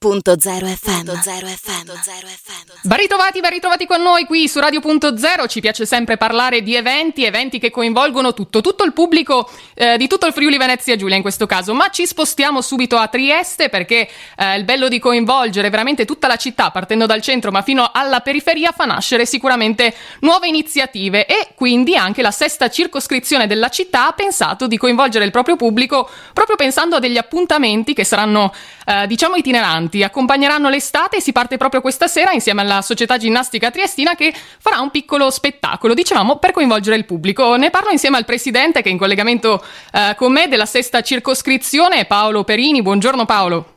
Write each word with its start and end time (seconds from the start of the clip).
Radio.0 0.00 0.64
FM. 0.76 1.10
FM. 1.10 1.90
Ben 2.82 2.98
ritrovati, 2.98 3.40
ben 3.40 3.50
ritrovati 3.50 3.84
con 3.84 4.00
noi 4.00 4.26
qui 4.26 4.46
su 4.46 4.60
Radio.0. 4.60 5.48
Ci 5.48 5.58
piace 5.58 5.86
sempre 5.86 6.16
parlare 6.16 6.62
di 6.62 6.76
eventi, 6.76 7.24
eventi 7.24 7.58
che 7.58 7.72
coinvolgono 7.72 8.32
tutto, 8.32 8.60
tutto 8.60 8.84
il 8.84 8.92
pubblico 8.92 9.50
eh, 9.74 9.96
di 9.96 10.06
tutto 10.06 10.26
il 10.26 10.32
Friuli 10.32 10.56
Venezia 10.56 10.94
Giulia 10.94 11.16
in 11.16 11.22
questo 11.22 11.46
caso. 11.46 11.74
Ma 11.74 11.88
ci 11.88 12.06
spostiamo 12.06 12.60
subito 12.60 12.96
a 12.96 13.08
Trieste 13.08 13.70
perché 13.70 14.08
eh, 14.36 14.56
il 14.56 14.62
bello 14.62 14.86
di 14.86 15.00
coinvolgere 15.00 15.68
veramente 15.68 16.04
tutta 16.04 16.28
la 16.28 16.36
città, 16.36 16.70
partendo 16.70 17.04
dal 17.04 17.20
centro 17.20 17.50
ma 17.50 17.62
fino 17.62 17.90
alla 17.92 18.20
periferia, 18.20 18.70
fa 18.70 18.84
nascere 18.84 19.26
sicuramente 19.26 19.92
nuove 20.20 20.46
iniziative 20.46 21.26
e 21.26 21.48
quindi 21.56 21.96
anche 21.96 22.22
la 22.22 22.30
sesta 22.30 22.70
circoscrizione 22.70 23.48
della 23.48 23.68
città 23.68 24.06
ha 24.06 24.12
pensato 24.12 24.68
di 24.68 24.76
coinvolgere 24.76 25.24
il 25.24 25.32
proprio 25.32 25.56
pubblico 25.56 26.08
proprio 26.32 26.54
pensando 26.54 26.94
a 26.94 26.98
degli 27.00 27.16
appuntamenti 27.16 27.94
che 27.94 28.04
saranno 28.04 28.54
eh, 28.86 29.08
diciamo 29.08 29.34
itineranti 29.34 29.87
amanti 29.88 30.02
accompagneranno 30.02 30.68
l'estate 30.68 31.16
e 31.16 31.20
si 31.20 31.32
parte 31.32 31.56
proprio 31.56 31.80
questa 31.80 32.06
sera 32.06 32.32
insieme 32.32 32.60
alla 32.60 32.82
Società 32.82 33.16
Ginnastica 33.16 33.70
Triestina 33.70 34.14
che 34.14 34.32
farà 34.34 34.80
un 34.80 34.90
piccolo 34.90 35.30
spettacolo, 35.30 35.94
dicevamo, 35.94 36.36
per 36.36 36.52
coinvolgere 36.52 36.96
il 36.96 37.06
pubblico. 37.06 37.56
Ne 37.56 37.70
parlo 37.70 37.90
insieme 37.90 38.18
al 38.18 38.24
presidente 38.24 38.82
che 38.82 38.90
è 38.90 38.92
in 38.92 38.98
collegamento 38.98 39.60
eh, 39.92 40.14
con 40.14 40.32
me 40.32 40.46
della 40.48 40.66
sesta 40.66 41.00
circoscrizione, 41.00 42.04
Paolo 42.04 42.44
Perini. 42.44 42.82
Buongiorno 42.82 43.24
Paolo. 43.24 43.76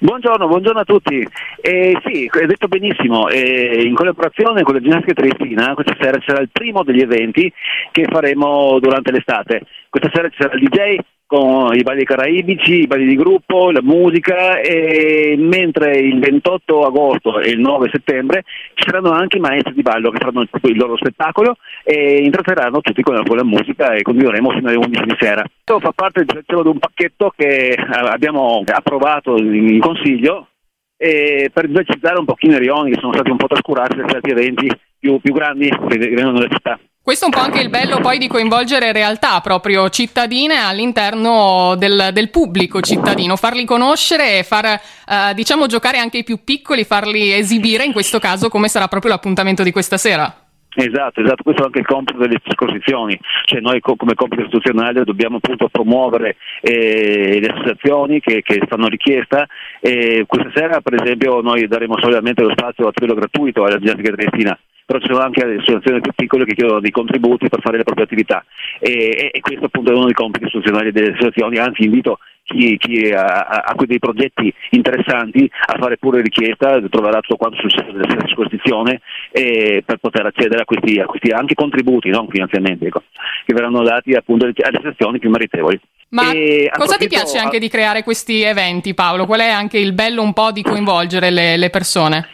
Buongiorno, 0.00 0.48
buongiorno, 0.48 0.80
a 0.80 0.84
tutti. 0.84 1.26
Eh, 1.60 1.96
sì, 2.04 2.28
hai 2.30 2.46
detto 2.46 2.66
benissimo, 2.66 3.28
eh, 3.28 3.82
in 3.82 3.94
collaborazione 3.94 4.62
con 4.62 4.74
la 4.74 4.80
Ginnastica 4.80 5.14
Triestina 5.14 5.74
questa 5.74 5.96
sera 5.98 6.18
sarà 6.26 6.42
il 6.42 6.50
primo 6.52 6.82
degli 6.82 7.00
eventi 7.00 7.50
che 7.92 8.04
faremo 8.10 8.78
durante 8.80 9.12
l'estate. 9.12 9.62
Questa 9.88 10.10
sera 10.12 10.28
ci 10.28 10.36
sarà 10.38 10.54
il 10.54 10.68
DJ 10.68 10.98
con 11.26 11.74
i 11.74 11.82
balli 11.82 12.04
caraibici, 12.04 12.80
i 12.80 12.86
balli 12.86 13.06
di 13.06 13.16
gruppo, 13.16 13.70
la 13.70 13.82
musica, 13.82 14.60
e 14.60 15.34
mentre 15.36 15.98
il 15.98 16.18
28 16.20 16.82
agosto 16.82 17.40
e 17.40 17.50
il 17.50 17.58
9 17.58 17.90
settembre 17.92 18.44
ci 18.74 18.84
saranno 18.88 19.10
anche 19.10 19.38
i 19.38 19.40
maestri 19.40 19.74
di 19.74 19.82
ballo 19.82 20.10
che 20.10 20.18
faranno 20.18 20.42
il 20.42 20.76
loro 20.76 20.96
spettacolo 20.96 21.56
e 21.82 22.22
intratterranno 22.22 22.80
tutti 22.80 23.02
con 23.02 23.14
la, 23.14 23.22
con 23.22 23.36
la 23.36 23.44
musica 23.44 23.92
e 23.92 24.02
continueremo 24.02 24.50
fino 24.50 24.68
alle 24.68 24.78
11 24.78 25.02
di 25.04 25.16
sera. 25.18 25.42
Questo 25.42 25.80
fa 25.80 25.92
parte 25.92 26.24
di 26.24 26.54
un 26.54 26.78
pacchetto 26.78 27.32
che 27.36 27.70
eh, 27.70 27.76
abbiamo 27.88 28.62
approvato 28.64 29.36
in 29.36 29.80
consiglio 29.80 30.48
per 30.96 31.68
velocizzare 31.68 32.18
un 32.18 32.24
pochino 32.24 32.56
i 32.56 32.58
rioni 32.58 32.90
che 32.90 33.00
sono 33.00 33.12
stati 33.12 33.30
un 33.30 33.36
po' 33.36 33.48
trascurati 33.48 33.96
da 33.96 34.06
certi 34.06 34.30
eventi 34.30 34.70
più, 34.98 35.20
più 35.20 35.34
grandi 35.34 35.68
che 35.68 35.98
vengono 35.98 36.38
dalle 36.38 36.48
città. 36.50 36.78
Questo 37.06 37.26
è 37.26 37.28
un 37.32 37.40
po' 37.40 37.46
anche 37.46 37.62
il 37.62 37.70
bello 37.70 38.00
poi 38.00 38.18
di 38.18 38.26
coinvolgere 38.26 38.90
realtà 38.90 39.38
proprio 39.40 39.88
cittadine 39.90 40.56
all'interno 40.56 41.76
del, 41.78 42.08
del 42.12 42.30
pubblico 42.30 42.80
cittadino, 42.80 43.36
farli 43.36 43.64
conoscere 43.64 44.38
e 44.38 44.42
far 44.42 44.64
eh, 44.64 45.32
diciamo 45.32 45.66
giocare 45.66 45.98
anche 45.98 46.18
i 46.18 46.24
più 46.24 46.42
piccoli, 46.42 46.82
farli 46.82 47.32
esibire 47.32 47.84
in 47.84 47.92
questo 47.92 48.18
caso 48.18 48.48
come 48.48 48.66
sarà 48.66 48.88
proprio 48.88 49.12
l'appuntamento 49.12 49.62
di 49.62 49.70
questa 49.70 49.98
sera. 49.98 50.34
Esatto, 50.74 51.20
esatto, 51.20 51.44
questo 51.44 51.62
è 51.62 51.66
anche 51.66 51.78
il 51.78 51.86
compito 51.86 52.18
delle 52.18 52.40
circoscrizioni, 52.42 53.16
cioè 53.44 53.60
noi 53.60 53.78
co- 53.78 53.94
come 53.94 54.14
compito 54.14 54.42
istituzionale 54.42 55.04
dobbiamo 55.04 55.36
appunto 55.36 55.68
promuovere 55.68 56.34
eh, 56.60 57.38
le 57.40 57.46
associazioni 57.46 58.18
che, 58.18 58.42
che 58.42 58.62
fanno 58.66 58.88
richiesta. 58.88 59.46
E 59.78 60.24
questa 60.26 60.50
sera 60.52 60.80
per 60.80 61.00
esempio 61.00 61.40
noi 61.40 61.68
daremo 61.68 62.00
solamente 62.00 62.42
lo 62.42 62.50
spazio 62.50 62.88
a 62.88 62.92
livello 62.92 63.14
gratuito 63.14 63.64
alla 63.64 63.78
ginnastica 63.78 64.10
triestina 64.10 64.58
però 64.86 65.00
ci 65.00 65.08
sono 65.08 65.18
anche 65.18 65.42
associazioni 65.42 66.00
più 66.00 66.12
piccole 66.14 66.44
che 66.44 66.54
chiedono 66.54 66.80
dei 66.80 66.92
contributi 66.92 67.48
per 67.48 67.60
fare 67.60 67.76
le 67.76 67.82
proprie 67.82 68.04
attività 68.04 68.44
e, 68.78 69.30
e 69.32 69.40
questo 69.40 69.66
appunto 69.66 69.90
è 69.90 69.94
uno 69.94 70.04
dei 70.04 70.14
compiti 70.14 70.44
istituzionali 70.44 70.92
delle 70.92 71.12
associazioni, 71.12 71.58
anzi 71.58 71.84
invito 71.84 72.18
chi, 72.46 72.76
chi 72.78 73.10
ha, 73.10 73.64
ha, 73.64 73.74
dei 73.84 73.98
progetti 73.98 74.52
interessanti 74.70 75.50
a 75.66 75.76
fare 75.78 75.96
pure 75.96 76.22
richiesta, 76.22 76.80
troverà 76.88 77.20
tutto 77.20 77.36
quanto 77.36 77.58
sul 77.58 77.70
sito 77.70 77.90
della 77.90 78.24
circoscrizione 78.24 79.00
eh, 79.32 79.82
per 79.84 79.98
poter 79.98 80.26
accedere 80.26 80.62
a 80.62 80.64
questi, 80.64 81.00
a 81.00 81.06
questi 81.06 81.30
anche 81.32 81.54
contributi, 81.54 82.08
non 82.08 82.28
finanziamenti, 82.28 82.86
ecco, 82.86 83.02
che 83.44 83.52
verranno 83.52 83.82
dati 83.82 84.14
appunto 84.14 84.44
alle 84.44 84.80
sezioni 84.82 85.18
più 85.18 85.30
meritevoli. 85.30 85.80
Ma 86.08 86.30
e 86.30 86.70
cosa 86.72 86.96
ti 86.96 87.08
piace 87.08 87.38
anche 87.38 87.58
di 87.58 87.68
creare 87.68 88.04
questi 88.04 88.42
eventi, 88.42 88.94
Paolo? 88.94 89.26
Qual 89.26 89.40
è 89.40 89.48
anche 89.48 89.78
il 89.78 89.92
bello 89.92 90.22
un 90.22 90.32
po' 90.32 90.52
di 90.52 90.62
coinvolgere 90.62 91.30
le, 91.30 91.56
le 91.56 91.68
persone? 91.68 92.28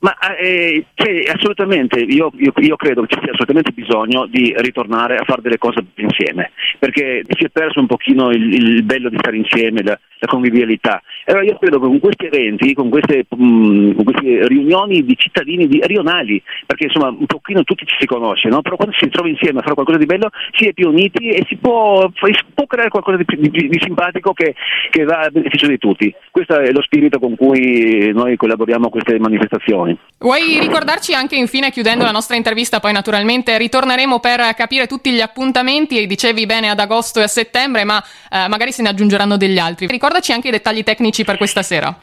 Ma 0.00 0.16
eh, 0.38 0.86
cioè, 0.94 1.24
assolutamente, 1.34 2.00
io, 2.00 2.30
io, 2.36 2.52
io, 2.56 2.76
credo 2.76 3.02
che 3.02 3.14
ci 3.14 3.20
sia 3.22 3.32
assolutamente 3.32 3.72
bisogno 3.72 4.24
di 4.24 4.54
ritornare 4.56 5.16
a 5.16 5.24
fare 5.24 5.42
delle 5.42 5.58
cose 5.58 5.84
insieme, 5.96 6.52
perché 6.78 7.22
si 7.28 7.44
è 7.44 7.50
perso 7.50 7.80
un 7.80 7.86
pochino 7.86 8.30
il, 8.30 8.54
il 8.54 8.82
bello 8.82 9.10
di 9.10 9.18
stare 9.18 9.36
insieme, 9.36 9.82
la, 9.82 9.98
la, 10.18 10.26
convivialità. 10.26 11.02
Allora 11.26 11.44
io 11.44 11.58
credo 11.58 11.78
che 11.80 11.86
con 11.86 11.98
questi 12.00 12.26
eventi, 12.26 12.72
con 12.72 12.88
queste, 12.88 13.26
mh, 13.28 13.44
mm, 13.44 13.92
con 13.92 14.04
queste 14.04 14.48
riunioni 14.48 15.04
di 15.04 15.16
cittadini 15.18 15.68
di, 15.68 15.82
rionali, 15.84 16.42
perché 16.64 16.84
insomma 16.84 17.08
un 17.08 17.26
pochino 17.26 17.62
tutti 17.64 17.84
ci 17.84 17.96
si 17.98 18.06
conosce, 18.06 18.48
no? 18.48 18.62
però 18.62 18.76
quando 18.76 18.96
si 18.98 19.06
trova 19.10 19.28
insieme 19.28 19.58
a 19.58 19.62
fare 19.62 19.74
qualcosa 19.74 19.98
di 19.98 20.06
bello 20.06 20.30
si 20.56 20.66
è 20.66 20.72
più 20.72 20.88
uniti 20.88 21.28
e 21.28 21.44
si 21.46 21.56
può, 21.56 22.10
si 22.14 22.32
può 22.54 22.64
creare 22.64 22.88
qualcosa 22.88 23.18
di, 23.18 23.50
di, 23.50 23.68
di 23.68 23.80
simpatico 23.82 24.32
che, 24.32 24.54
che 24.88 25.04
va 25.04 25.20
a 25.20 25.30
beneficio 25.30 25.66
di 25.66 25.76
tutti. 25.76 26.10
Questo 26.30 26.58
è 26.58 26.72
lo 26.72 26.80
spirito 26.80 27.18
con 27.18 27.36
cui 27.36 28.10
noi 28.14 28.36
collaboriamo 28.36 28.86
a 28.86 28.90
queste 28.90 29.18
manifestazioni 29.18 29.89
giovani. 29.90 30.08
Vuoi 30.18 30.60
ricordarci 30.60 31.14
anche 31.14 31.36
infine, 31.36 31.70
chiudendo 31.70 32.04
la 32.04 32.10
nostra 32.10 32.36
intervista, 32.36 32.78
poi 32.78 32.92
naturalmente 32.92 33.56
ritorneremo 33.56 34.20
per 34.20 34.54
capire 34.54 34.86
tutti 34.86 35.10
gli 35.12 35.20
appuntamenti, 35.20 35.98
e 35.98 36.06
dicevi 36.06 36.44
bene 36.46 36.68
ad 36.68 36.78
agosto 36.78 37.20
e 37.20 37.22
a 37.22 37.28
settembre, 37.28 37.84
ma 37.84 38.02
eh, 38.30 38.46
magari 38.48 38.72
se 38.72 38.82
ne 38.82 38.90
aggiungeranno 38.90 39.36
degli 39.36 39.58
altri. 39.58 39.86
Ricordaci 39.86 40.32
anche 40.32 40.48
i 40.48 40.52
dettagli 40.52 40.82
tecnici 40.82 41.24
per 41.24 41.36
questa 41.36 41.62
sera. 41.62 41.96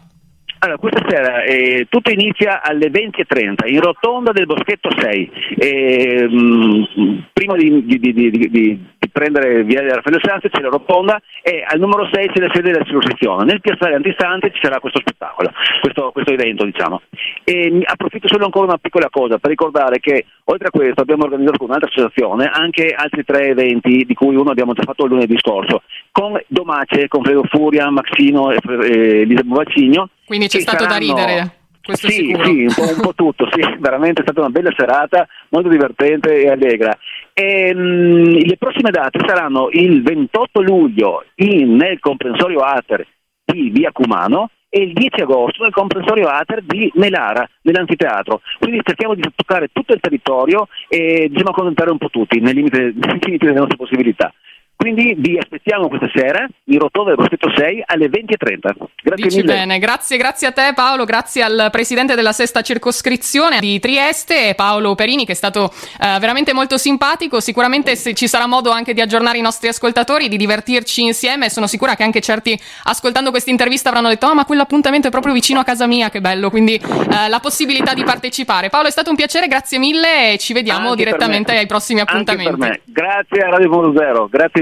Allora, 0.60 0.80
questa 0.80 1.06
sera 1.08 1.44
eh, 1.44 1.86
tutto 1.88 2.10
inizia 2.10 2.64
alle 2.64 2.88
20.30 2.88 3.72
in 3.72 3.80
rotonda 3.80 4.32
del 4.32 4.48
Boschetto 4.48 4.90
6. 4.98 5.32
Eh, 5.56 6.28
mh, 6.28 7.28
prima 7.38 7.56
di, 7.56 7.86
di, 7.86 8.00
di, 8.00 8.50
di 8.50 9.10
prendere 9.12 9.64
via 9.64 9.82
Raffaele 9.82 10.20
Sanzi 10.24 10.50
c'è 10.50 10.60
la 10.62 10.70
rotonda 10.70 11.22
e 11.44 11.64
al 11.66 11.80
numero 11.80 12.08
6 12.12 12.30
c'è 12.30 12.40
la 12.40 12.52
sede 12.52 12.72
della 12.72 12.84
circoscrizione. 12.84 13.46
Nel 13.46 13.62
piazzale 13.62 13.96
antistante 13.96 14.52
ci 14.52 14.60
sarà 14.62 14.80
questo 14.80 15.00
spettacolo, 15.00 15.52
questo, 15.82 16.12
questo 16.12 16.34
evento 16.34 16.66
diciamo. 16.66 17.02
E 17.44 17.82
approfitto 17.84 18.28
solo 18.28 18.46
ancora 18.46 18.66
una 18.66 18.78
piccola 18.78 19.10
cosa 19.10 19.38
per 19.38 19.52
ricordare 19.52 20.00
che 20.00 20.26
oltre 20.46 20.68
a 20.68 20.72
questo 20.72 21.02
abbiamo 21.02 21.26
organizzato 21.26 21.58
con 21.58 21.68
un'altra 21.68 21.90
associazione 21.90 22.50
anche 22.52 22.94
altri 22.96 23.24
tre 23.24 23.50
eventi 23.50 24.04
di 24.06 24.14
cui 24.16 24.36
uno 24.36 24.50
abbiamo 24.50 24.74
già 24.74 24.84
fatto 24.84 25.06
il 25.06 25.12
lunedì 25.12 25.38
scorso 25.38 25.84
con 26.12 26.40
Domace, 26.48 27.08
con 27.08 27.24
Fredo 27.24 27.44
Furia, 27.44 27.90
Maxino 27.92 28.52
e, 28.52 28.58
e 28.82 29.24
Lisa 29.26 29.44
Bovacigno. 29.44 30.10
Quindi 30.26 30.48
c'è 30.48 30.60
stato 30.60 30.84
saranno... 30.84 31.14
da 31.14 31.26
ridere. 31.26 31.57
Questo 31.88 32.10
sì, 32.10 32.36
sì, 32.44 32.66
un 32.66 32.74
po', 32.76 32.82
un 32.82 33.00
po', 33.00 33.14
tutto, 33.14 33.48
sì, 33.50 33.62
veramente 33.80 34.20
è 34.20 34.24
stata 34.24 34.42
una 34.42 34.50
bella 34.50 34.74
serata, 34.76 35.26
molto 35.52 35.70
divertente 35.70 36.42
e 36.42 36.50
allegra. 36.50 36.98
E, 37.32 37.70
ehm, 37.70 37.80
mh, 37.80 38.46
le 38.46 38.58
prossime 38.58 38.92
date 38.92 39.20
saranno 39.26 39.70
il 39.72 40.04
28 40.04 40.62
luglio 40.62 41.24
in, 41.36 41.78
nel 41.78 42.00
comprensorio 42.00 42.60
Ater 42.60 43.08
di 43.46 43.70
Via 43.70 43.94
Cumano 43.94 44.50
e 44.68 44.82
il 44.82 44.92
10 44.92 45.22
agosto 45.22 45.64
nel 45.64 45.72
comprensorio 45.72 46.28
Ater 46.28 46.62
di 46.62 46.92
Melara, 46.96 47.50
nell'anfiteatro. 47.62 48.42
Quindi 48.60 48.82
cerchiamo 48.84 49.16
di 49.16 49.24
toccare 49.34 49.70
tutto 49.72 49.94
il 49.94 50.02
territorio 50.02 50.68
e 50.90 51.28
diciamo 51.30 51.52
accontentare 51.52 51.92
un 51.92 52.00
po' 52.00 52.10
tutti, 52.10 52.42
nei 52.42 52.54
limiti, 52.54 52.78
nei 53.00 53.20
limiti 53.22 53.46
delle 53.46 53.60
nostre 53.60 53.78
possibilità. 53.78 54.34
Quindi 54.78 55.16
vi 55.18 55.40
aspettiamo 55.40 55.88
questa 55.88 56.08
sera 56.14 56.48
in 56.66 56.78
rotonda 56.78 57.10
del 57.10 57.18
Prospetto 57.18 57.52
6 57.52 57.84
alle 57.88 58.06
20.30. 58.10 58.60
Grazie 59.02 59.26
Dici 59.26 59.38
mille. 59.38 59.54
bene, 59.54 59.80
grazie, 59.80 60.18
grazie 60.18 60.46
a 60.46 60.52
te 60.52 60.72
Paolo, 60.76 61.04
grazie 61.04 61.42
al 61.42 61.70
presidente 61.72 62.14
della 62.14 62.32
sesta 62.32 62.62
circoscrizione 62.62 63.60
di 63.60 63.80
Trieste, 63.80 64.54
Paolo 64.56 64.94
Perini, 64.94 65.26
che 65.26 65.32
è 65.32 65.36
stato 65.36 65.72
eh, 66.00 66.20
veramente 66.20 66.54
molto 66.54 66.78
simpatico. 66.78 67.40
Sicuramente 67.40 67.96
se 67.96 68.14
ci 68.14 68.28
sarà 68.28 68.46
modo 68.46 68.70
anche 68.70 68.94
di 68.94 69.02
aggiornare 69.02 69.40
i 69.40 69.42
nostri 69.42 69.68
ascoltatori, 69.68 70.28
di 70.28 70.38
divertirci 70.38 71.02
insieme. 71.02 71.50
Sono 71.50 71.66
sicura 71.66 71.96
che 71.96 72.04
anche 72.04 72.22
certi 72.22 72.56
ascoltando 72.84 73.32
questa 73.32 73.50
intervista 73.50 73.90
avranno 73.90 74.10
detto: 74.10 74.28
oh, 74.28 74.36
ma 74.36 74.46
quell'appuntamento 74.46 75.08
è 75.08 75.12
proprio 75.12 75.34
vicino 75.34 75.60
a 75.60 75.64
casa 75.64 75.88
mia, 75.88 76.12
che 76.12 76.22
bello! 76.22 76.52
Quindi 76.52 76.76
eh, 76.76 77.28
la 77.30 77.40
possibilità 77.40 77.96
di 77.96 78.04
partecipare. 78.04 78.70
Paolo, 78.70 78.90
è 78.90 78.92
stato 78.92 79.10
un 79.10 79.16
piacere, 79.16 79.48
grazie 79.48 79.80
mille 79.80 80.34
e 80.34 80.38
ci 80.38 80.54
vediamo 80.54 80.90
anche 80.90 81.04
direttamente 81.04 81.58
ai 81.58 81.66
prossimi 81.66 82.00
appuntamenti. 82.00 82.82
Grazie 82.86 83.42
a 83.42 83.50
Radio 83.50 83.92
0, 83.98 84.28
grazie 84.30 84.62